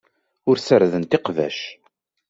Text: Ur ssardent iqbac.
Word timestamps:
Ur 0.49 0.55
ssardent 0.59 1.17
iqbac. 1.17 1.57